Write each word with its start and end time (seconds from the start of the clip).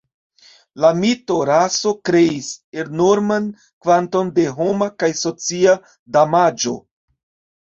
La 0.83 0.89
mito 1.01 1.35
'raso' 1.49 1.91
kreis 2.09 2.47
enorman 2.85 3.45
kvanton 3.67 4.33
de 4.39 4.47
homa 4.57 4.89
kaj 5.05 5.11
socia 5.21 5.77
damaĝo. 6.19 6.75